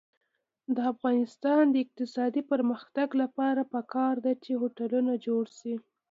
د 0.75 0.77
افغانستان 0.93 1.63
د 1.69 1.75
اقتصادي 1.85 2.41
پرمختګ 2.51 3.07
لپاره 3.21 3.61
پکار 3.73 4.15
ده 4.25 4.33
چې 4.43 4.51
هوټلونه 4.61 5.13
جوړ 5.25 5.43
شي. 5.57 5.73